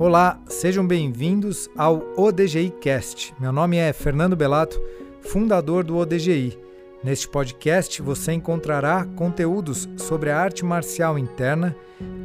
[0.00, 3.34] Olá, sejam bem-vindos ao ODGI Cast.
[3.38, 4.80] Meu nome é Fernando Belato,
[5.20, 6.58] fundador do ODGI.
[7.04, 11.76] Neste podcast você encontrará conteúdos sobre a arte marcial interna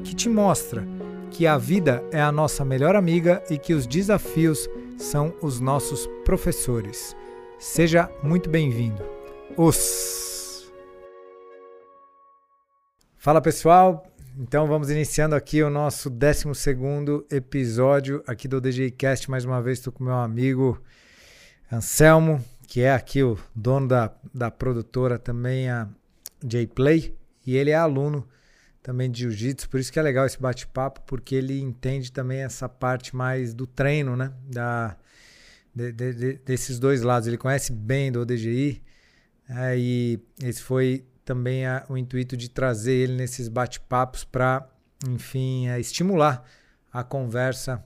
[0.06, 0.88] que te mostra
[1.30, 6.08] que a vida é a nossa melhor amiga e que os desafios são os nossos
[6.24, 7.14] professores.
[7.60, 9.04] Seja muito bem-vindo.
[9.58, 10.72] Os
[13.18, 14.06] Fala pessoal,
[14.38, 16.46] então vamos iniciando aqui o nosso 12
[17.32, 18.96] episódio aqui do DJCast.
[18.98, 19.32] Cast.
[19.32, 20.82] Mais uma vez estou com meu amigo
[21.72, 25.88] Anselmo, que é aqui o dono da, da produtora também, a
[26.44, 27.16] J-Play,
[27.48, 28.28] e ele é aluno
[28.84, 32.68] também de jiu-jitsu, por isso que é legal esse bate-papo, porque ele entende também essa
[32.68, 34.34] parte mais do treino, né?
[34.52, 34.98] Da,
[35.74, 37.28] de, de, de, desses dois lados.
[37.28, 38.84] Ele conhece bem do ODGI,
[39.50, 44.70] é, e esse foi também a, o intuito de trazer ele nesses bate-papos para,
[45.10, 46.48] enfim, é, estimular
[46.94, 47.84] a conversa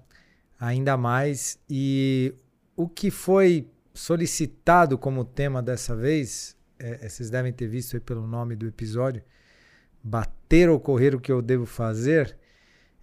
[0.59, 1.57] ainda mais.
[1.69, 2.35] E
[2.75, 7.99] o que foi solicitado como tema dessa vez, é, é vocês devem ter visto aí
[7.99, 9.23] pelo nome do episódio,
[10.03, 12.37] Bater ou Correr o que eu devo fazer,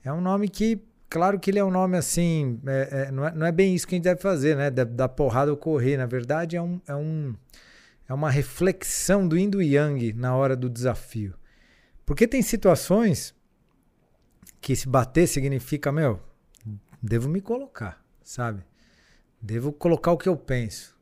[0.05, 3.35] é um nome que, claro que ele é um nome assim, é, é, não, é,
[3.35, 4.71] não é bem isso que a gente deve fazer, né?
[4.71, 5.97] Da, da porrada ou correr.
[5.97, 7.35] Na verdade, é um, é um
[8.09, 11.35] é uma reflexão do yin do yang na hora do desafio.
[12.05, 13.35] Porque tem situações
[14.61, 16.21] que se bater significa, meu,
[17.03, 18.63] devo me colocar, sabe?
[19.41, 20.97] Devo colocar o que eu penso.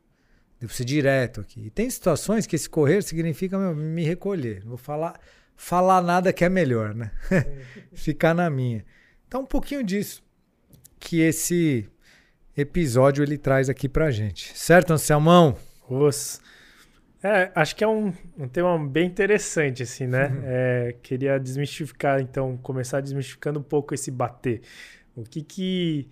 [0.59, 1.67] Devo ser direto aqui.
[1.67, 4.61] E tem situações que esse correr significa, meu, me recolher.
[4.61, 5.19] Não vou falar,
[5.55, 7.11] falar nada que é melhor, né?
[7.93, 8.85] Ficar na minha.
[9.27, 10.23] Então, um pouquinho disso
[10.99, 11.87] que esse
[12.57, 14.57] episódio ele traz aqui pra gente.
[14.57, 15.57] Certo, Anselmão?
[15.87, 16.41] Os...
[17.25, 20.27] É, acho que é um, um tema bem interessante, assim, né?
[20.27, 20.41] Uhum.
[20.43, 24.61] É, queria desmistificar, então, começar desmistificando um pouco esse bater.
[25.15, 26.07] O que que...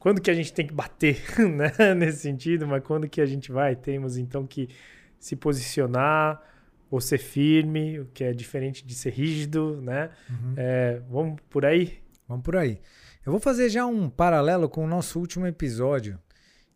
[0.00, 1.94] Quando que a gente tem que bater, né?
[1.94, 3.76] Nesse sentido, mas quando que a gente vai?
[3.76, 4.68] Temos, então, que
[5.16, 6.42] se posicionar
[6.90, 10.10] ou ser firme, o que é diferente de ser rígido, né?
[10.28, 10.54] Uhum.
[10.56, 12.00] É, vamos por aí?
[12.26, 12.80] Vamos por aí.
[13.24, 16.18] Eu vou fazer já um paralelo com o nosso último episódio,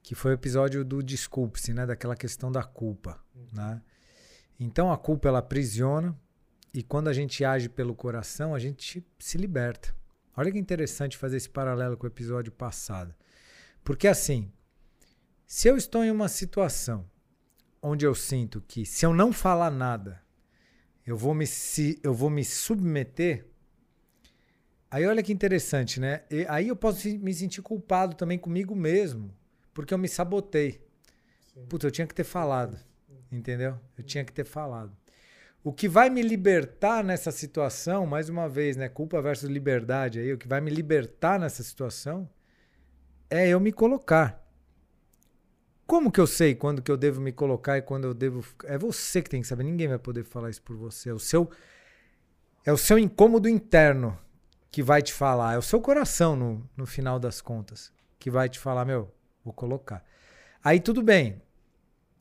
[0.07, 1.85] que foi o episódio do desculpe-se, né?
[1.85, 3.49] Daquela questão da culpa, uhum.
[3.53, 3.83] né?
[4.59, 6.17] Então a culpa ela aprisiona
[6.73, 9.93] e quando a gente age pelo coração, a gente se liberta.
[10.37, 13.13] Olha que interessante fazer esse paralelo com o episódio passado.
[13.83, 14.53] Porque assim,
[15.45, 17.05] se eu estou em uma situação
[17.83, 20.23] onde eu sinto que se eu não falar nada,
[21.05, 23.45] eu vou me, se, eu vou me submeter,
[24.89, 26.23] aí olha que interessante, né?
[26.31, 29.35] E aí eu posso me sentir culpado também comigo mesmo
[29.77, 30.81] porque eu me sabotei.
[31.53, 31.67] Sim.
[31.67, 32.81] Puta, eu tinha que ter falado.
[33.31, 33.79] Entendeu?
[33.99, 34.97] Eu tinha que ter falado.
[35.63, 38.89] O que vai me libertar nessa situação, mais uma vez, né?
[38.89, 42.27] Culpa versus liberdade aí, o que vai me libertar nessa situação
[43.29, 44.43] é eu me colocar.
[45.87, 48.43] Como que eu sei quando que eu devo me colocar e quando eu devo.
[48.65, 51.11] É você que tem que saber, ninguém vai poder falar isso por você.
[51.11, 51.51] É o seu,
[52.65, 54.19] é o seu incômodo interno
[54.71, 55.55] que vai te falar.
[55.55, 59.13] É o seu coração, no, no final das contas, que vai te falar: meu,
[59.47, 60.05] Vou colocar.
[60.63, 61.41] Aí tudo bem,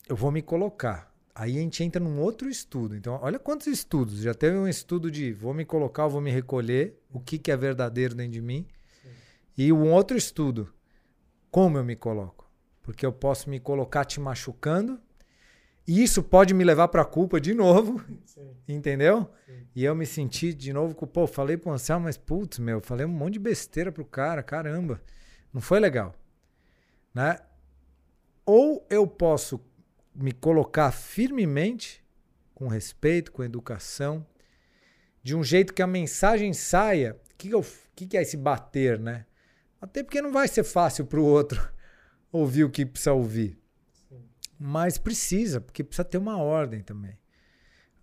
[0.08, 1.12] eu vou me colocar.
[1.34, 2.96] Aí a gente entra num outro estudo.
[2.96, 4.22] Então, olha quantos estudos.
[4.22, 7.58] Já teve um estudo de vou me colocar, vou me recolher, o que, que é
[7.58, 8.68] verdadeiro dentro de mim.
[9.02, 9.09] Sim.
[9.58, 10.72] E um outro estudo,
[11.50, 12.47] como eu me coloco.
[12.84, 15.00] Porque eu posso me colocar te machucando,
[15.88, 18.52] e isso pode me levar para a culpa de novo, Sim.
[18.68, 19.31] entendeu?
[19.47, 19.68] Sim.
[19.75, 23.03] E eu me senti de novo com, pô, falei pro Anselmo, mas putz, meu, falei
[23.03, 25.02] um monte de besteira pro cara, caramba.
[25.52, 26.13] Não foi legal.
[27.15, 27.39] Né?
[28.45, 29.65] Ou eu posso
[30.13, 32.03] me colocar firmemente,
[32.53, 34.27] com respeito, com educação,
[35.23, 37.19] de um jeito que a mensagem saia.
[37.31, 37.49] O que,
[37.95, 39.25] que, que, é esse bater, né?
[39.81, 41.67] Até porque não vai ser fácil para o outro
[42.31, 43.57] ouvir o que precisa ouvir.
[44.09, 44.23] Sim.
[44.59, 47.17] Mas precisa, porque precisa ter uma ordem também.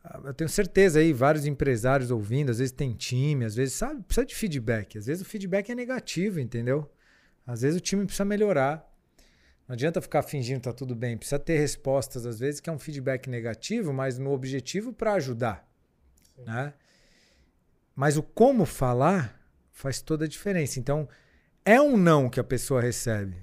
[0.02, 4.02] Ah, eu tenho certeza aí, vários empresários ouvindo, às vezes tem time, às vezes, sabe,
[4.02, 4.98] precisa de feedback.
[4.98, 6.90] Às vezes o feedback é negativo, entendeu?
[7.46, 8.91] Às vezes o time precisa melhorar.
[9.72, 11.16] Não adianta ficar fingindo que tá tudo bem.
[11.16, 15.66] Precisa ter respostas, às vezes, que é um feedback negativo, mas no objetivo para ajudar.
[16.36, 16.74] Né?
[17.96, 19.40] Mas o como falar
[19.70, 20.78] faz toda a diferença.
[20.78, 21.08] Então,
[21.64, 23.34] é um não que a pessoa recebe,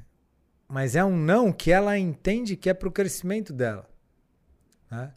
[0.67, 3.89] mas é um não que ela entende que é para o crescimento dela.
[4.91, 5.11] Né?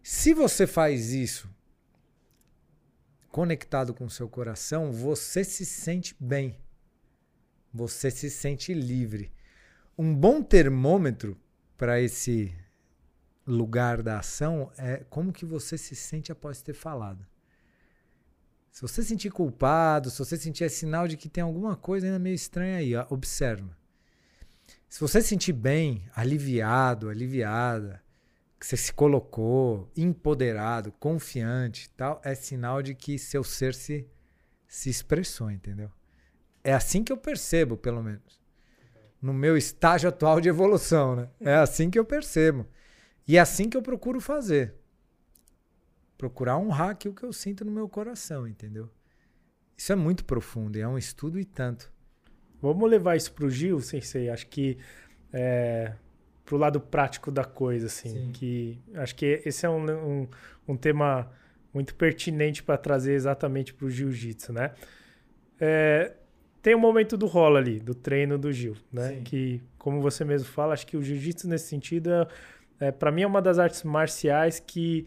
[0.00, 1.50] Se você faz isso
[3.32, 6.56] conectado com o seu coração, você se sente bem.
[7.74, 9.32] Você se sente livre
[10.00, 11.38] um bom termômetro
[11.76, 12.56] para esse
[13.46, 17.26] lugar da ação é como que você se sente após ter falado.
[18.70, 22.18] Se você sentir culpado, se você sentir é sinal de que tem alguma coisa ainda
[22.18, 23.76] meio estranha aí, observa.
[24.88, 28.02] Se você sentir bem, aliviado, aliviada,
[28.58, 34.08] que você se colocou empoderado, confiante tal, é sinal de que seu ser se,
[34.66, 35.92] se expressou, entendeu?
[36.64, 38.39] É assim que eu percebo, pelo menos.
[39.20, 41.28] No meu estágio atual de evolução, né?
[41.40, 42.66] É assim que eu percebo.
[43.28, 44.74] E é assim que eu procuro fazer.
[46.16, 48.88] Procurar honrar aquilo que eu sinto no meu coração, entendeu?
[49.76, 51.92] Isso é muito profundo e é um estudo e tanto.
[52.60, 54.28] Vamos levar isso para o Gil, Sensei.
[54.28, 54.76] Acho que
[55.32, 55.94] é,
[56.44, 58.10] pro lado prático da coisa, assim.
[58.10, 58.32] Sim.
[58.32, 60.28] Que acho que esse é um, um,
[60.68, 61.30] um tema
[61.72, 64.72] muito pertinente para trazer exatamente para o jiu-jitsu, né?
[65.60, 66.12] É,
[66.62, 69.08] tem o um momento do rola ali, do treino do Gil, né?
[69.08, 69.22] Sim.
[69.22, 72.26] Que, como você mesmo fala, acho que o jiu-jitsu nesse sentido, é,
[72.88, 75.06] é para mim, é uma das artes marciais que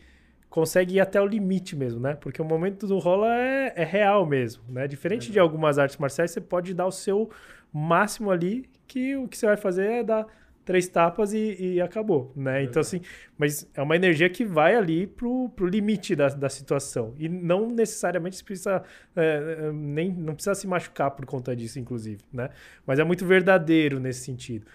[0.50, 2.16] consegue ir até o limite mesmo, né?
[2.16, 4.88] Porque o momento do rola é, é real mesmo, né?
[4.88, 7.30] Diferente é de algumas artes marciais, você pode dar o seu
[7.72, 10.28] máximo ali, que o que você vai fazer é dar
[10.66, 12.64] três tapas e, e acabou, né?
[12.64, 13.02] Então, assim,
[13.38, 17.14] mas é uma energia que vai ali pro, pro limite da, da situação.
[17.18, 18.84] E não necessariamente você precisa,
[19.16, 22.50] é, é, nem, não precisa se machucar por conta disso, inclusive, né?
[22.86, 24.66] Mas é muito verdadeiro nesse sentido.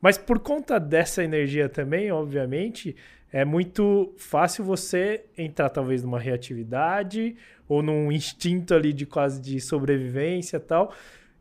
[0.00, 2.94] Mas por conta dessa energia também, obviamente,
[3.32, 7.36] é muito fácil você entrar talvez numa reatividade
[7.68, 10.94] ou num instinto ali de quase de sobrevivência e tal,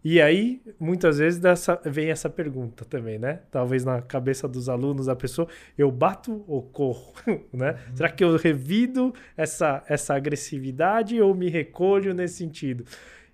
[0.04, 3.42] e aí, muitas vezes dessa, vem essa pergunta também, né?
[3.52, 5.48] Talvez na cabeça dos alunos, a pessoa,
[5.78, 7.14] eu bato ou corro,
[7.52, 7.72] né?
[7.72, 7.96] Uhum.
[7.96, 12.86] Será que eu revido essa, essa agressividade ou me recolho nesse sentido?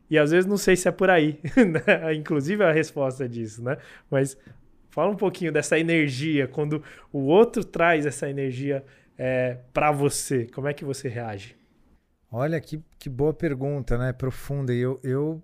[0.10, 2.14] E às vezes não sei se é por aí, né?
[2.16, 3.78] Inclusive a resposta disso, né?
[4.10, 4.38] Mas
[4.90, 6.82] fala um pouquinho dessa energia, quando
[7.12, 8.84] o outro traz essa energia
[9.18, 11.56] é, para você, como é que você reage?
[12.32, 14.12] Olha, que, que boa pergunta, né?
[14.12, 14.74] Profunda.
[14.74, 15.44] E eu, eu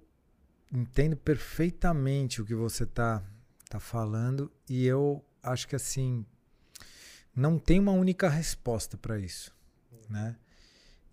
[0.71, 3.23] entendo perfeitamente o que você está
[3.69, 6.25] tá falando e eu acho que assim
[7.35, 9.55] não tem uma única resposta para isso,
[10.09, 10.35] né?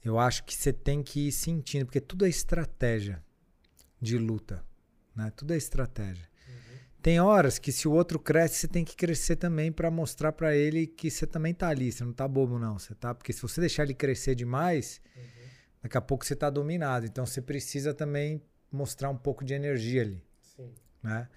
[0.03, 3.23] Eu acho que você tem que ir sentindo, porque tudo é estratégia
[4.01, 4.65] de luta,
[5.15, 5.33] né?
[5.37, 6.29] Tudo é estratégia.
[6.49, 6.79] Uhum.
[7.03, 10.55] Tem horas que se o outro cresce, você tem que crescer também para mostrar para
[10.55, 13.43] ele que você também tá ali, você não tá bobo não, você tá, porque se
[13.43, 15.23] você deixar ele crescer demais, uhum.
[15.83, 17.07] daqui a pouco você tá dominado.
[17.07, 20.23] Então você precisa também mostrar um pouco de energia ali.
[20.41, 20.73] Sim.
[21.03, 21.29] Né?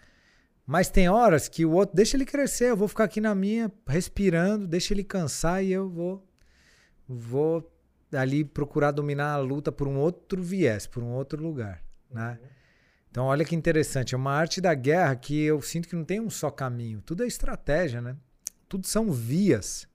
[0.65, 3.71] Mas tem horas que o outro deixa ele crescer, eu vou ficar aqui na minha,
[3.87, 6.25] respirando, deixa ele cansar e eu vou
[7.07, 7.67] vou
[8.13, 12.37] ali procurar dominar a luta por um outro viés, por um outro lugar, né?
[12.39, 12.47] Uhum.
[13.09, 16.19] Então olha que interessante, é uma arte da guerra que eu sinto que não tem
[16.19, 18.15] um só caminho, tudo é estratégia, né?
[18.67, 19.87] Tudo são vias.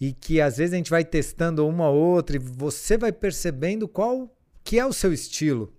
[0.00, 3.88] E que às vezes a gente vai testando uma ou outra e você vai percebendo
[3.88, 4.32] qual
[4.62, 5.76] que é o seu estilo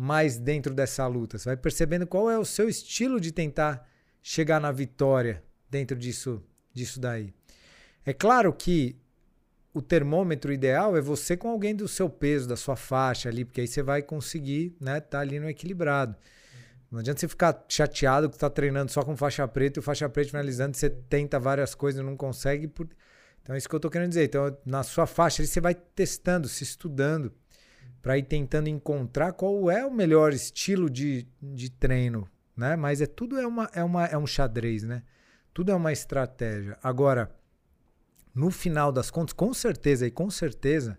[0.00, 1.36] mais dentro dessa luta.
[1.36, 3.86] Você vai percebendo qual é o seu estilo de tentar
[4.22, 6.42] chegar na vitória dentro disso,
[6.72, 7.34] disso daí.
[8.06, 8.96] É claro que
[9.74, 13.60] o termômetro ideal é você com alguém do seu peso, da sua faixa ali, porque
[13.60, 16.16] aí você vai conseguir, né, tá ali no equilibrado.
[16.90, 20.08] Não adianta você ficar chateado que está treinando só com faixa preta e o faixa
[20.08, 22.66] preta finalizando, você tenta várias coisas e não consegue.
[22.66, 22.88] Por...
[23.42, 24.24] Então é isso que eu estou querendo dizer.
[24.24, 27.30] Então, na sua faixa ali, você vai testando, se estudando
[28.02, 32.76] para ir tentando encontrar qual é o melhor estilo de, de treino, né?
[32.76, 35.02] Mas é tudo é, uma, é, uma, é um xadrez, né?
[35.52, 36.78] Tudo é uma estratégia.
[36.82, 37.34] Agora,
[38.34, 40.98] no final das contas, com certeza e com certeza,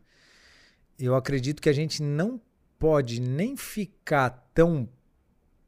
[1.00, 2.40] eu acredito que a gente não
[2.78, 4.88] pode nem ficar tão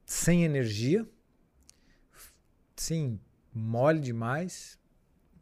[0.05, 1.07] sem energia,
[2.75, 3.19] sim,
[3.53, 4.77] mole demais,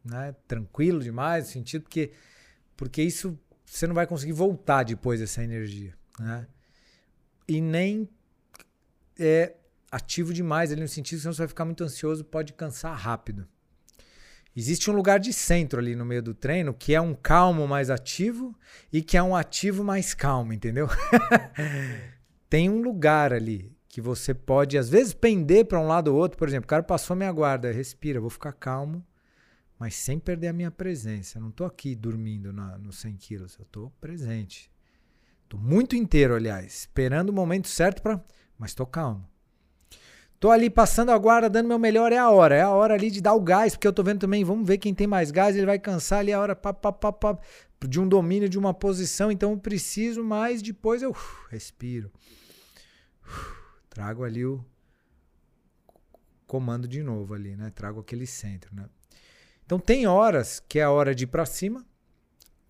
[0.04, 0.34] né?
[0.46, 2.12] Tranquilo demais, no sentido que
[2.76, 3.38] porque isso
[3.72, 6.46] você não vai conseguir voltar depois dessa energia, né?
[7.48, 8.06] E nem
[9.18, 9.54] é
[9.90, 13.48] ativo demais ali no sentido senão você vai ficar muito ansioso, pode cansar rápido.
[14.54, 17.88] Existe um lugar de centro ali no meio do treino que é um calmo mais
[17.88, 18.54] ativo
[18.92, 20.86] e que é um ativo mais calmo, entendeu?
[22.50, 26.36] Tem um lugar ali que você pode, às vezes, pender para um lado ou outro.
[26.36, 29.02] Por exemplo, o cara passou minha guarda, respira, vou ficar calmo
[29.82, 31.38] mas sem perder a minha presença.
[31.38, 34.70] Eu não estou aqui dormindo na, nos 100 quilos, eu estou presente.
[35.42, 38.24] Estou muito inteiro, aliás, esperando o momento certo para.
[38.56, 39.28] Mas estou calmo.
[40.36, 42.54] Estou ali passando a guarda, dando meu melhor, é a hora.
[42.54, 44.78] É a hora ali de dar o gás, porque eu estou vendo também, vamos ver
[44.78, 47.36] quem tem mais gás, ele vai cansar ali a hora pá, pá, pá, pá,
[47.84, 51.12] de um domínio, de uma posição, então eu preciso mais, depois eu
[51.50, 52.08] respiro.
[53.90, 54.64] Trago ali o
[56.46, 57.72] comando de novo ali, né?
[57.74, 58.88] Trago aquele centro, né?
[59.72, 61.82] Então tem horas que é a hora de ir para cima,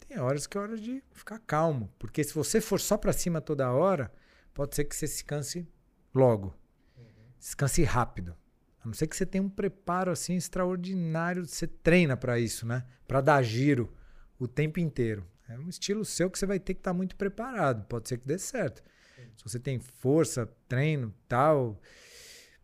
[0.07, 1.93] tem horas que é hora de ficar calmo.
[1.99, 4.13] Porque se você for só para cima toda hora,
[4.55, 5.67] pode ser que você se canse
[6.15, 6.57] logo.
[6.97, 7.05] Uhum.
[7.41, 8.37] Se canse rápido.
[8.81, 12.87] A não ser que você tenha um preparo assim extraordinário, você treina para isso, né?
[13.09, 13.93] Para dar giro
[14.39, 15.27] o tempo inteiro.
[15.49, 17.85] É um estilo seu que você vai ter que estar tá muito preparado.
[17.87, 18.81] Pode ser que dê certo.
[19.17, 19.29] Sim.
[19.39, 21.81] Se você tem força, treino, tal,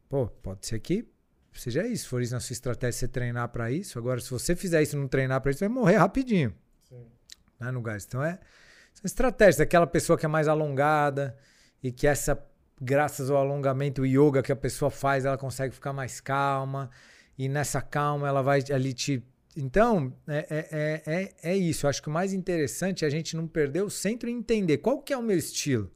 [0.09, 1.09] pô, pode ser que
[1.61, 2.05] seja isso.
[2.05, 3.99] Se for isso na sua estratégia, você treinar para isso.
[3.99, 6.55] Agora, se você fizer isso e não treinar para isso, você vai morrer rapidinho.
[6.89, 7.07] Sim.
[7.61, 8.05] Né, no gás.
[8.07, 8.39] Então é
[8.95, 11.37] são estratégias daquela pessoa que é mais alongada
[11.83, 12.37] e que essa
[12.81, 16.91] graças ao alongamento, o yoga que a pessoa faz, ela consegue ficar mais calma.
[17.37, 19.23] E nessa calma ela vai ali te
[19.61, 21.85] então, é, é, é, é isso.
[21.85, 24.79] Eu acho que o mais interessante é a gente não perder o centro e entender
[24.79, 25.91] qual que é o meu estilo.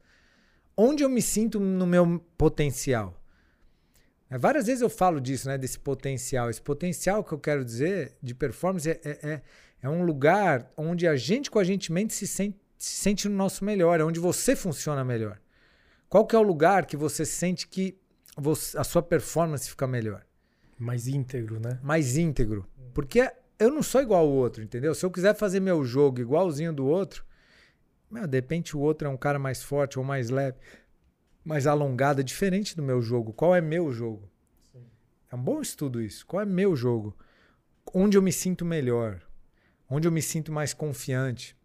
[0.75, 3.22] Onde eu me sinto no meu potencial.
[4.33, 5.59] É, várias vezes eu falo disso, né?
[5.59, 6.49] Desse potencial.
[6.49, 9.41] Esse potencial que eu quero dizer de performance é, é, é,
[9.83, 13.35] é um lugar onde a gente com a gente mente se sente, se sente no
[13.35, 15.39] nosso melhor, é onde você funciona melhor.
[16.09, 17.95] Qual que é o lugar que você sente que
[18.35, 20.25] você, a sua performance fica melhor?
[20.79, 21.79] Mais íntegro, né?
[21.83, 22.67] Mais íntegro.
[22.91, 24.95] Porque eu não sou igual ao outro, entendeu?
[24.95, 27.23] Se eu quiser fazer meu jogo igualzinho do outro,
[28.09, 30.57] meu, de repente o outro é um cara mais forte ou mais leve,
[31.43, 33.33] mais alongado, é diferente do meu jogo.
[33.33, 34.29] Qual é meu jogo?
[34.71, 34.83] Sim.
[35.31, 36.25] É um bom estudo isso.
[36.25, 37.15] Qual é meu jogo?
[37.93, 39.21] Onde eu me sinto melhor?
[39.89, 41.55] Onde eu me sinto mais confiante?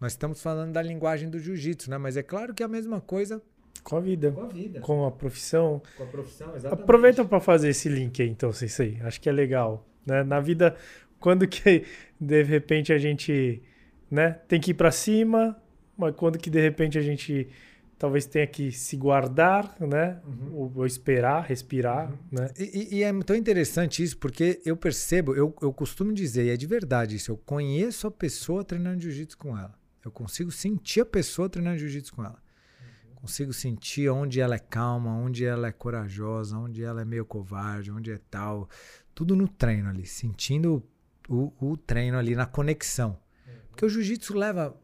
[0.00, 1.96] Nós estamos falando da linguagem do jiu-jitsu, né?
[1.96, 3.40] Mas é claro que é a mesma coisa
[3.82, 4.32] com a vida.
[4.32, 4.80] Com a vida.
[4.80, 5.82] Com a profissão.
[5.96, 6.82] Com a profissão, exatamente.
[6.82, 8.98] Aproveita para fazer esse link aí, então, Sensei.
[9.02, 9.86] Acho que é legal.
[10.06, 10.24] Né?
[10.24, 10.74] Na vida,
[11.20, 11.84] quando que
[12.18, 13.62] de repente a gente
[14.10, 15.56] né, tem que ir para cima,
[15.96, 17.48] mas quando que de repente a gente
[17.98, 20.20] talvez tenha que se guardar, né?
[20.26, 20.70] Uhum.
[20.76, 22.18] Ou, esperar, respirar, uhum.
[22.32, 22.50] né?
[22.58, 26.56] E, e, é tão interessante isso, porque eu percebo, eu, eu costumo dizer, e é
[26.56, 29.74] de verdade isso, eu conheço a pessoa treinando jiu-jitsu com ela.
[30.04, 32.38] Eu consigo sentir a pessoa treinando jiu-jitsu com ela.
[32.80, 33.14] Uhum.
[33.16, 37.90] Consigo sentir onde ela é calma, onde ela é corajosa, onde ela é meio covarde,
[37.90, 38.68] onde é tal.
[39.14, 40.82] Tudo no treino ali, sentindo
[41.28, 43.18] o, o treino ali na conexão.
[43.46, 43.52] Uhum.
[43.70, 44.78] Porque o jiu-jitsu leva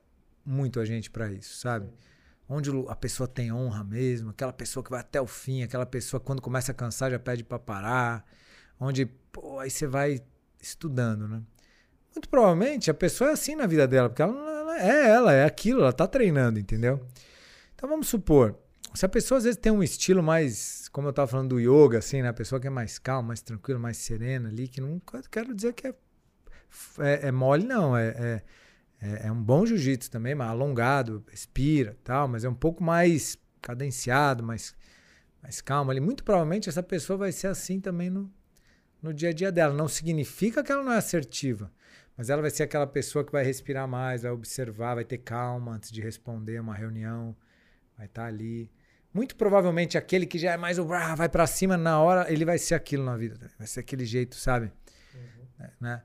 [0.44, 1.88] muito a gente para isso, sabe?
[2.52, 6.20] Onde a pessoa tem honra mesmo, aquela pessoa que vai até o fim, aquela pessoa
[6.20, 8.24] quando começa a cansar já pede para parar,
[8.78, 10.20] onde pô, aí você vai
[10.60, 11.42] estudando, né?
[12.14, 15.44] Muito provavelmente a pessoa é assim na vida dela, porque ela, ela é ela, é
[15.44, 17.00] aquilo, ela tá treinando, entendeu?
[17.74, 18.58] Então vamos supor,
[18.94, 21.98] se a pessoa às vezes tem um estilo mais, como eu estava falando do yoga,
[21.98, 22.28] assim, né?
[22.30, 25.72] A pessoa que é mais calma, mais tranquila, mais serena ali, que não quero dizer
[25.72, 25.94] que é
[26.98, 27.96] é, é mole, não.
[27.96, 28.42] É, é,
[29.00, 33.38] é, é um bom jiu-jitsu também, mas alongado, respira tal, mas é um pouco mais
[33.60, 34.74] cadenciado, mais,
[35.42, 36.00] mais calmo ali.
[36.00, 38.30] Muito provavelmente essa pessoa vai ser assim também no,
[39.02, 39.72] no dia a dia dela.
[39.72, 41.72] Não significa que ela não é assertiva,
[42.16, 45.72] mas ela vai ser aquela pessoa que vai respirar mais, vai observar, vai ter calma
[45.72, 47.34] antes de responder uma reunião,
[47.96, 48.70] vai estar tá ali.
[49.12, 52.58] Muito provavelmente aquele que já é mais o vai para cima na hora, ele vai
[52.58, 54.70] ser aquilo na vida, vai ser aquele jeito, sabe?
[55.14, 55.68] Uhum.
[55.80, 56.02] Né?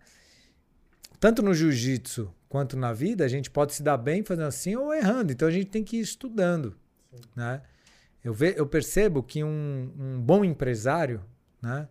[1.25, 4.93] tanto no jiu-jitsu quanto na vida, a gente pode se dar bem fazendo assim ou
[4.93, 5.33] errando.
[5.33, 6.73] Então a gente tem que ir estudando.
[7.35, 7.61] Né?
[8.23, 11.21] Eu, ve, eu percebo que um, um bom empresário
[11.61, 11.85] né,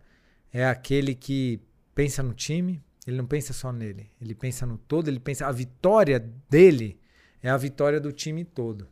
[0.51, 1.61] é aquele que
[1.93, 5.45] pensa no time, ele não pensa só nele, ele pensa no todo, ele pensa.
[5.45, 6.19] A vitória
[6.49, 6.99] dele
[7.43, 8.87] é a vitória do time todo.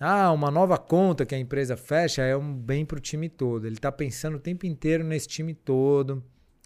[0.00, 3.68] Ah, uma nova conta que a empresa fecha é um bem para o time todo.
[3.68, 6.24] Ele está pensando o tempo inteiro nesse time todo.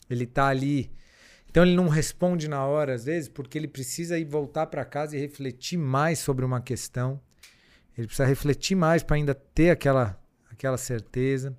[0.08, 0.90] Ele está ali
[1.50, 5.16] então ele não responde na hora, às vezes, porque ele precisa ir voltar para casa
[5.16, 7.20] e refletir mais sobre uma questão.
[7.98, 10.16] Ele precisa refletir mais para ainda ter aquela,
[10.48, 11.58] aquela certeza.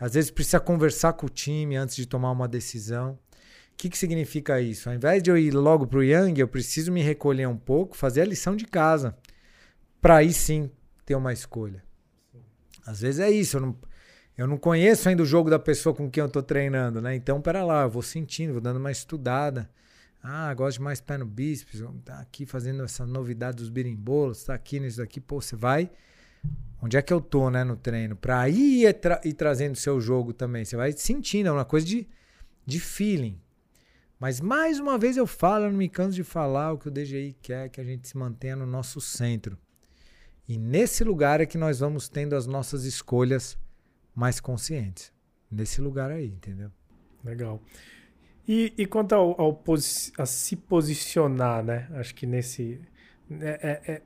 [0.00, 3.18] Às vezes precisa conversar com o time antes de tomar uma decisão.
[3.74, 4.88] O que, que significa isso?
[4.88, 7.98] Ao invés de eu ir logo para o Yang, eu preciso me recolher um pouco,
[7.98, 9.14] fazer a lição de casa,
[10.00, 10.70] para aí sim
[11.04, 11.84] ter uma escolha.
[12.86, 13.58] Às vezes é isso.
[13.58, 13.76] Eu não,
[14.38, 17.12] eu não conheço ainda o jogo da pessoa com quem eu estou treinando, né?
[17.16, 19.68] Então, pera lá, eu vou sentindo, vou dando uma estudada.
[20.22, 24.54] Ah, gosto de mais pé no bíceps, tá aqui fazendo essa novidade dos birimbolos, tá
[24.54, 25.90] aqui nisso daqui, pô, você vai.
[26.80, 28.14] Onde é que eu tô, né, no treino?
[28.14, 30.64] Pra aí ir, tra ir trazendo o seu jogo também.
[30.64, 32.06] Você vai sentindo, é uma coisa de,
[32.64, 33.40] de feeling.
[34.20, 36.92] Mas mais uma vez eu falo, eu não me canso de falar o que o
[36.92, 39.58] DGI quer que a gente se mantenha no nosso centro.
[40.48, 43.58] E nesse lugar é que nós vamos tendo as nossas escolhas
[44.14, 45.12] mais conscientes.
[45.50, 46.70] Nesse lugar aí, entendeu?
[47.24, 47.60] Legal.
[48.46, 49.62] E, e quanto ao, ao
[50.18, 51.88] a se posicionar, né?
[51.92, 52.80] Acho que nesse.
[53.30, 54.02] É, é, é,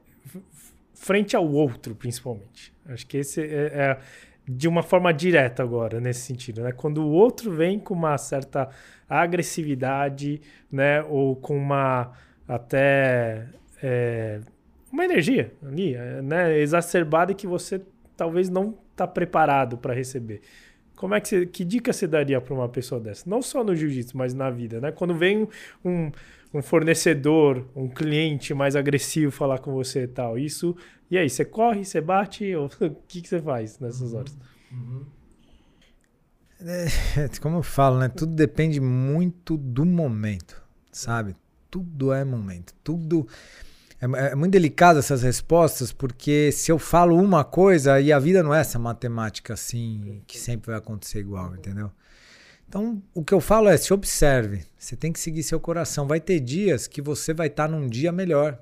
[0.95, 2.73] frente ao outro, principalmente.
[2.87, 3.99] Acho que esse é, é,
[4.49, 6.73] de uma forma direta agora, nesse sentido, né?
[6.73, 8.69] Quando o outro vem com uma certa
[9.09, 10.41] agressividade,
[10.71, 11.03] né?
[11.05, 12.13] Ou com uma
[12.47, 13.47] até
[13.83, 14.41] é,
[14.93, 17.81] uma energia ali, né, exacerbada que você
[18.17, 20.41] talvez não está preparado para receber.
[20.95, 23.29] Como é que você, que dica você daria para uma pessoa dessa?
[23.29, 24.93] Não só no jiu-jitsu, mas na vida, né?
[24.93, 25.49] Quando vem
[25.85, 26.13] um,
[26.55, 30.77] um fornecedor, um cliente mais agressivo falar com você e tal, isso,
[31.11, 34.19] e aí, você corre, você bate, ou o que, que você faz nessas uhum.
[34.19, 34.39] horas?
[34.71, 35.07] Uhum.
[36.61, 38.09] É, como eu falo, né?
[38.09, 41.35] Tudo depende muito do momento, sabe?
[41.71, 43.27] Tudo é momento, tudo
[44.03, 48.43] é, é, muito delicado essas respostas, porque se eu falo uma coisa e a vida
[48.43, 51.89] não é essa matemática assim, que sempre vai acontecer igual, entendeu?
[52.69, 56.09] Então, o que eu falo é: se observe, você tem que seguir seu coração.
[56.09, 58.59] Vai ter dias que você vai estar num dia melhor,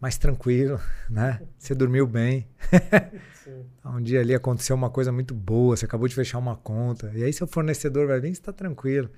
[0.00, 1.40] mais tranquilo, né?
[1.56, 2.48] Você dormiu bem.
[3.86, 7.22] um dia ali aconteceu uma coisa muito boa, você acabou de fechar uma conta, e
[7.22, 9.08] aí seu fornecedor vai vir e está tranquilo.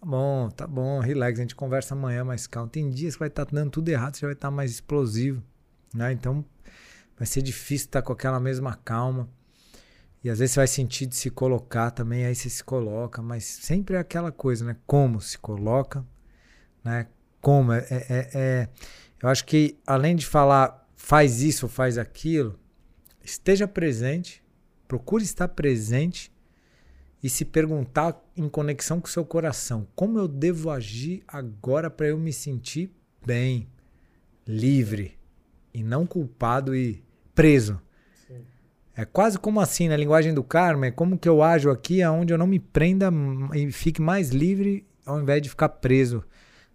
[0.00, 2.70] Tá bom, tá bom, relax, a gente conversa amanhã mais calmo.
[2.70, 5.42] Tem dias que vai estar tá dando tudo errado, você vai estar tá mais explosivo,
[5.94, 6.10] né?
[6.10, 6.42] Então
[7.18, 9.28] vai ser difícil estar tá com aquela mesma calma.
[10.24, 13.44] E às vezes você vai sentir de se colocar também, aí você se coloca, mas
[13.44, 14.74] sempre é aquela coisa, né?
[14.86, 16.02] Como se coloca,
[16.82, 17.06] né?
[17.38, 18.68] Como é, é, é, é
[19.22, 22.58] eu acho que além de falar faz isso faz aquilo,
[23.22, 24.42] esteja presente,
[24.88, 26.32] procure estar presente
[27.22, 32.08] e se perguntar em conexão com o seu coração: como eu devo agir agora para
[32.08, 32.90] eu me sentir
[33.24, 33.68] bem,
[34.46, 35.18] livre
[35.72, 37.80] e não culpado e preso?
[38.26, 38.40] Sim.
[38.96, 42.32] É quase como assim, na linguagem do karma, é como que eu ajo aqui aonde
[42.32, 43.10] eu não me prenda
[43.54, 46.24] e fique mais livre ao invés de ficar preso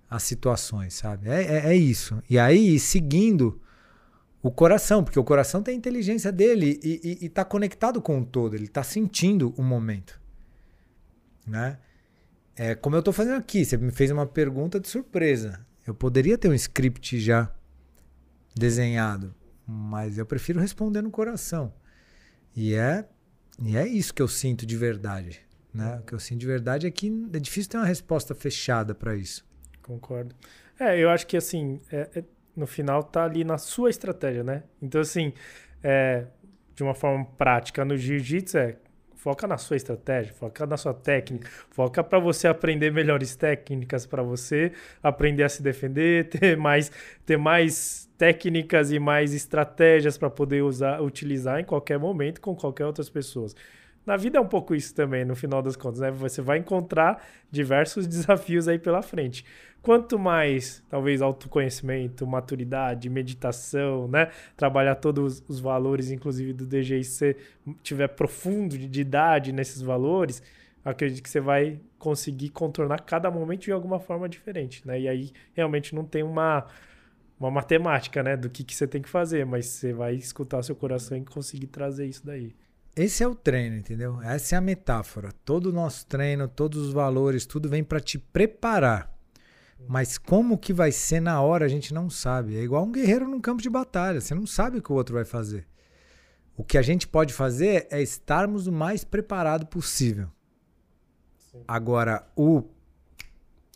[0.10, 1.28] às situações, sabe?
[1.28, 2.22] É, é, é isso.
[2.30, 3.60] E aí, seguindo
[4.44, 8.56] o coração, porque o coração tem a inteligência dele e está conectado com o todo,
[8.56, 10.22] ele está sentindo o momento
[11.46, 11.78] né?
[12.56, 15.66] É como eu estou fazendo aqui, você me fez uma pergunta de surpresa.
[15.86, 17.52] Eu poderia ter um script já
[18.56, 19.36] desenhado,
[19.68, 21.74] mas eu prefiro responder no coração.
[22.56, 23.06] E é,
[23.62, 25.42] e é isso que eu sinto de verdade.
[25.74, 26.00] Né?
[26.02, 29.16] O que eu sinto de verdade é que é difícil ter uma resposta fechada para
[29.16, 29.46] isso.
[29.82, 30.34] Concordo.
[30.80, 32.24] É, eu acho que assim, é, é,
[32.56, 34.64] no final tá ali na sua estratégia, né?
[34.82, 35.34] Então, assim,
[35.84, 36.26] é,
[36.74, 38.78] de uma forma prática no jiu-jitsu é
[39.26, 44.22] Foca na sua estratégia, foca na sua técnica, foca para você aprender melhores técnicas, para
[44.22, 46.92] você aprender a se defender, ter mais,
[47.26, 52.86] ter mais técnicas e mais estratégias para poder usar, utilizar em qualquer momento com qualquer
[52.86, 53.56] outras pessoas.
[54.06, 56.12] Na vida é um pouco isso também, no final das contas, né?
[56.12, 59.44] Você vai encontrar diversos desafios aí pela frente
[59.86, 64.32] quanto mais, talvez, autoconhecimento, maturidade, meditação, né?
[64.58, 67.38] Trabalhar todos os valores, inclusive do DGI, se você
[67.84, 70.42] tiver profundo de idade nesses valores,
[70.84, 75.00] acredito que você vai conseguir contornar cada momento de alguma forma diferente, né?
[75.00, 76.66] E aí realmente não tem uma,
[77.40, 78.36] uma matemática, né?
[78.36, 81.68] Do que, que você tem que fazer, mas você vai escutar seu coração e conseguir
[81.68, 82.56] trazer isso daí.
[82.96, 84.22] Esse é o treino, entendeu?
[84.22, 85.32] Essa é a metáfora.
[85.44, 89.16] Todo o nosso treino, todos os valores, tudo vem para te preparar
[89.88, 92.58] mas como que vai ser na hora a gente não sabe.
[92.58, 94.20] É igual um guerreiro num campo de batalha.
[94.20, 95.68] Você não sabe o que o outro vai fazer.
[96.58, 100.30] O que a gente pode fazer é estarmos o mais preparado possível.
[101.52, 101.64] Sim.
[101.68, 102.64] Agora, o.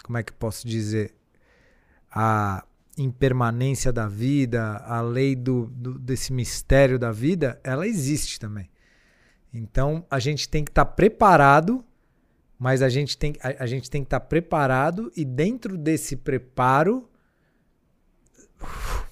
[0.04, 1.14] Como é que posso dizer?
[2.10, 2.66] A
[2.98, 8.70] impermanência da vida, a lei do, do desse mistério da vida, ela existe também.
[9.54, 11.84] Então, a gente tem que estar tá preparado
[12.60, 16.18] mas a gente tem, a, a gente tem que estar tá preparado e dentro desse
[16.18, 17.10] preparo.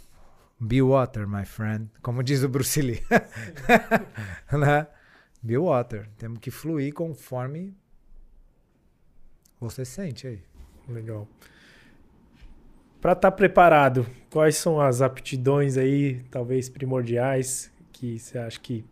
[0.60, 1.89] Be water, my friend.
[2.02, 3.02] Como diz o Bruce Lee.
[4.52, 4.88] né?
[5.41, 6.10] Be water.
[6.17, 7.73] Temos que fluir conforme
[9.62, 10.41] você sente aí.
[10.89, 11.28] Legal.
[13.00, 18.84] Para estar tá preparado, quais são as aptidões aí, talvez primordiais, que você acha que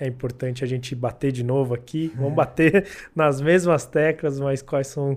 [0.00, 2.10] é importante a gente bater de novo aqui.
[2.16, 5.16] Vamos bater nas mesmas teclas, mas quais são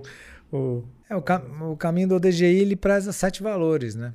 [0.52, 0.84] o.
[1.08, 4.12] É, o, o caminho do ODGI ele preza sete valores, né?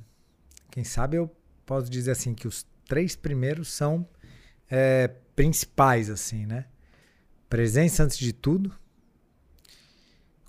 [0.69, 1.29] Quem sabe eu
[1.65, 4.07] posso dizer assim que os três primeiros são
[4.69, 6.65] é, principais, assim, né?
[7.49, 8.71] Presença antes de tudo,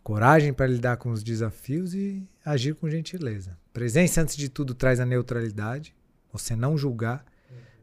[0.02, 3.56] coragem para lidar com os desafios e agir com gentileza.
[3.72, 5.94] Presença antes de tudo traz a neutralidade,
[6.30, 7.24] você não julgar.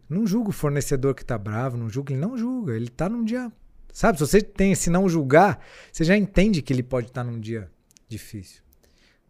[0.09, 3.23] Não julga o fornecedor que tá bravo, não julga, ele não julga, ele tá num
[3.23, 3.51] dia.
[3.91, 5.59] Sabe, se você tem esse não julgar,
[5.91, 7.69] você já entende que ele pode estar tá num dia
[8.07, 8.61] difícil.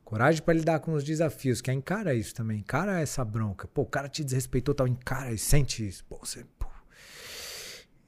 [0.04, 3.68] Coragem para lidar com os desafios, que é encara isso também, encara essa bronca.
[3.68, 6.06] Pô, o cara te desrespeitou, tal, encara isso, sente isso.
[6.06, 6.46] Pô, você.
[6.58, 6.68] Pô.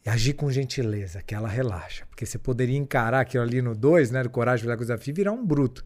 [0.05, 2.05] E agir com gentileza, que ela relaxa.
[2.05, 4.23] Porque você poderia encarar aquilo ali no 2, né?
[4.23, 5.85] Do coragem para lidar com os desafios e virar um bruto.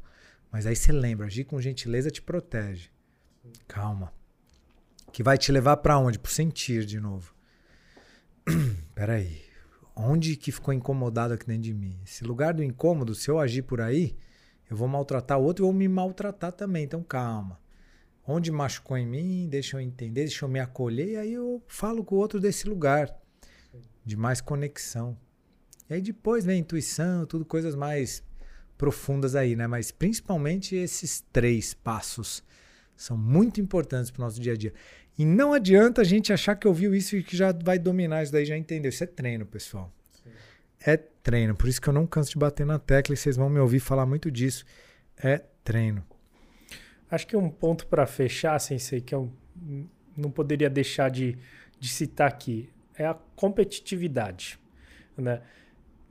[0.51, 2.91] Mas aí você lembra, agir com gentileza te protege.
[3.67, 4.13] Calma.
[5.13, 6.17] Que vai te levar para onde?
[6.17, 7.35] Pro sentir de novo.
[8.95, 9.43] Peraí.
[9.95, 11.99] Onde que ficou incomodado aqui dentro de mim?
[12.03, 14.17] Esse lugar do incômodo, se eu agir por aí,
[14.67, 16.83] eu vou maltratar o outro e vou me maltratar também.
[16.83, 17.59] Então calma.
[18.25, 22.03] Onde machucou em mim, deixa eu entender, deixa eu me acolher, e aí eu falo
[22.03, 23.15] com o outro desse lugar.
[24.03, 25.15] De mais conexão.
[25.87, 28.23] E aí depois vem a intuição, tudo coisas mais
[28.79, 29.67] profundas aí, né?
[29.67, 32.43] Mas principalmente esses três passos
[32.95, 34.73] são muito importantes para o nosso dia a dia.
[35.17, 38.31] E não adianta a gente achar que ouviu isso e que já vai dominar isso
[38.31, 38.89] daí, já entendeu.
[38.89, 39.91] Isso é treino, pessoal.
[40.23, 40.31] Sim.
[40.85, 41.55] É treino.
[41.55, 43.79] Por isso que eu não canso de bater na tecla e vocês vão me ouvir
[43.79, 44.65] falar muito disso.
[45.17, 46.03] É treino.
[47.09, 49.31] Acho que um ponto para fechar, Sensei, que eu
[50.17, 51.37] não poderia deixar de,
[51.79, 54.59] de citar aqui, é a competitividade.
[55.15, 55.41] Né?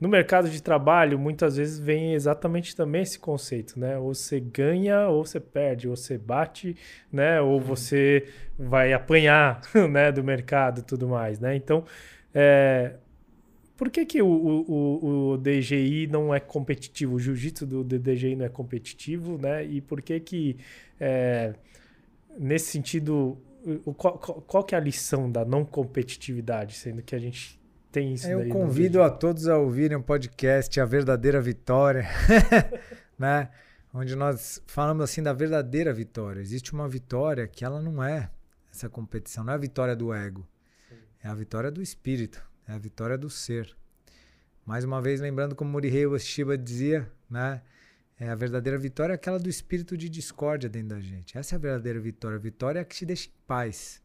[0.03, 3.97] No mercado de trabalho, muitas vezes vem exatamente também esse conceito, né?
[3.97, 6.75] Ou você ganha ou você perde, ou você bate,
[7.09, 7.39] né?
[7.39, 7.59] Ou uhum.
[7.61, 8.27] você
[8.59, 10.11] vai apanhar, né?
[10.11, 11.55] Do mercado e tudo mais, né?
[11.55, 11.85] Então,
[12.35, 12.95] é...
[13.77, 17.15] por que, que o, o, o DGI não é competitivo?
[17.15, 19.63] O jiu-jitsu do DGI não é competitivo, né?
[19.63, 20.57] E por que que,
[20.99, 21.53] é...
[22.37, 23.37] nesse sentido,
[23.95, 27.62] qual, qual que é a lição da não competitividade, sendo que a gente
[27.93, 28.27] tem isso.
[28.27, 32.07] Eu convido a todos a ouvirem o podcast A Verdadeira Vitória,
[33.17, 33.51] né?
[33.93, 36.41] Onde nós falamos assim da verdadeira vitória.
[36.41, 38.31] Existe uma vitória que ela não é
[38.71, 40.47] essa competição, não é a vitória do ego.
[40.89, 40.95] Sim.
[41.23, 43.77] É a vitória do espírito, é a vitória do ser.
[44.65, 47.61] Mais uma vez lembrando como Morihei Ueshiba dizia, né?
[48.19, 51.37] É a verdadeira vitória é aquela do espírito de discórdia dentro da gente.
[51.37, 52.37] Essa é a verdadeira vitória.
[52.37, 54.01] A vitória é a que te deixa em paz.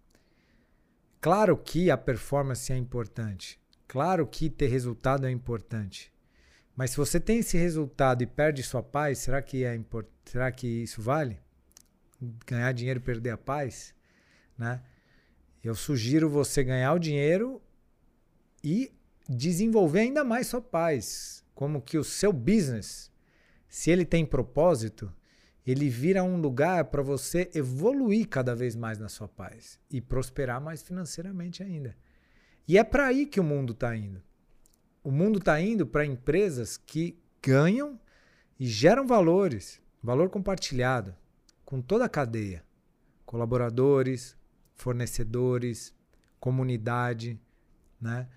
[1.22, 3.58] Claro que a performance é importante.
[3.88, 6.12] Claro que ter resultado é importante.
[6.76, 10.06] Mas se você tem esse resultado e perde sua paz, será que é import...
[10.26, 11.40] será que isso vale?
[12.46, 13.94] Ganhar dinheiro e perder a paz,
[14.56, 14.82] né?
[15.64, 17.60] Eu sugiro você ganhar o dinheiro
[18.62, 18.92] e
[19.28, 23.10] desenvolver ainda mais sua paz, como que o seu business,
[23.68, 25.12] se ele tem propósito,
[25.66, 30.60] ele vira um lugar para você evoluir cada vez mais na sua paz e prosperar
[30.60, 31.96] mais financeiramente ainda.
[32.68, 34.22] E é para aí que o mundo está indo.
[35.02, 37.98] O mundo está indo para empresas que ganham
[38.60, 41.16] e geram valores, valor compartilhado,
[41.64, 42.62] com toda a cadeia.
[43.24, 44.36] Colaboradores,
[44.74, 45.94] fornecedores,
[46.38, 47.40] comunidade,
[47.98, 48.28] né?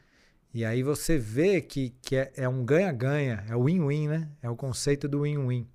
[0.53, 4.29] E aí você vê que, que é, é um ganha-ganha, é o win-win, né?
[4.41, 5.67] É o conceito do win-win.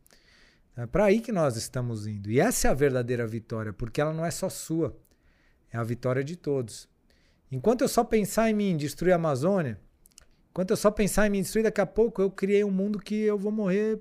[0.76, 2.30] É para aí que nós estamos indo.
[2.30, 4.94] E essa é a verdadeira vitória, porque ela não é só sua,
[5.70, 6.88] é a vitória de todos.
[7.56, 9.80] Enquanto eu só pensar em mim destruir a Amazônia,
[10.50, 13.14] enquanto eu só pensar em me destruir, daqui a pouco eu criei um mundo que
[13.14, 13.98] eu vou morrer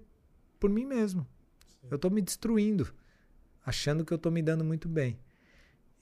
[0.59, 1.25] por mim mesmo.
[1.65, 1.87] Sim.
[1.89, 2.93] Eu estou me destruindo,
[3.65, 5.17] achando que eu estou me dando muito bem.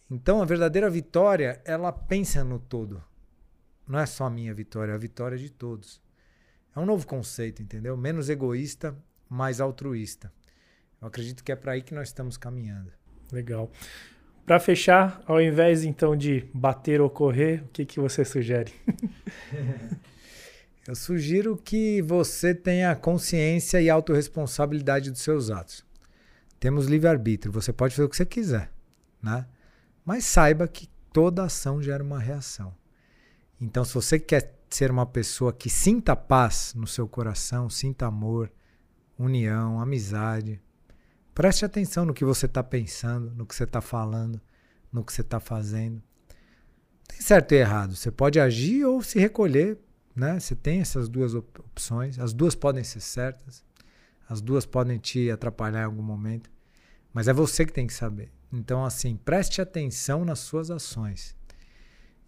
[0.10, 3.04] Então a verdadeira vitória, ela pensa no todo.
[3.88, 6.02] Não é só a minha vitória, é a vitória de todos.
[6.76, 7.96] É um novo conceito, entendeu?
[7.96, 8.98] Menos egoísta,
[9.30, 10.34] mais altruísta.
[11.00, 12.92] Eu acredito que é para aí que nós estamos caminhando.
[13.32, 13.72] Legal.
[14.46, 18.74] Para fechar, ao invés então de bater ou correr, o que, que você sugere?
[20.86, 25.86] Eu sugiro que você tenha consciência e autorresponsabilidade dos seus atos.
[26.60, 28.70] Temos livre-arbítrio, você pode fazer o que você quiser,
[29.22, 29.46] né?
[30.04, 32.76] Mas saiba que toda ação gera uma reação.
[33.62, 38.52] Então, se você quer ser uma pessoa que sinta paz no seu coração, sinta amor,
[39.18, 40.60] união, amizade,
[41.34, 44.40] Preste atenção no que você está pensando, no que você está falando,
[44.92, 46.02] no que você está fazendo.
[47.08, 47.96] Tem certo e errado.
[47.96, 49.80] Você pode agir ou se recolher.
[50.16, 50.40] Né?
[50.40, 52.20] Você tem essas duas opções.
[52.20, 53.64] As duas podem ser certas.
[54.30, 56.50] As duas podem te atrapalhar em algum momento.
[57.12, 58.32] Mas é você que tem que saber.
[58.52, 61.36] Então, assim, preste atenção nas suas ações.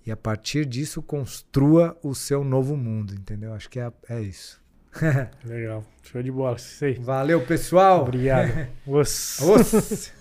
[0.04, 3.54] E a partir disso, construa o seu novo mundo, entendeu?
[3.54, 4.62] Acho que é, é isso.
[5.46, 5.84] Legal.
[6.04, 6.58] Show de bola.
[6.58, 6.96] Sei.
[6.96, 8.02] Valeu, pessoal.
[8.02, 8.68] Obrigado.
[8.86, 9.40] Os.
[9.40, 10.14] Os.